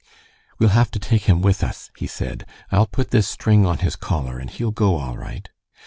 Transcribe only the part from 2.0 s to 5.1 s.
said. "I'll put this string on his collar, and he'll go